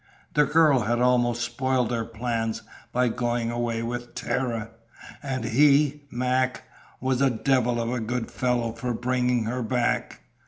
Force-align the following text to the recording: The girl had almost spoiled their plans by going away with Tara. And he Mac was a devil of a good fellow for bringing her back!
The 0.33 0.45
girl 0.45 0.79
had 0.79 0.99
almost 0.99 1.43
spoiled 1.43 1.89
their 1.91 2.05
plans 2.05 2.63
by 2.91 3.07
going 3.09 3.51
away 3.51 3.83
with 3.83 4.15
Tara. 4.15 4.71
And 5.21 5.43
he 5.45 6.05
Mac 6.09 6.63
was 6.99 7.21
a 7.21 7.29
devil 7.29 7.79
of 7.79 7.93
a 7.93 7.99
good 7.99 8.31
fellow 8.31 8.71
for 8.71 8.95
bringing 8.95 9.43
her 9.43 9.61
back! 9.61 10.21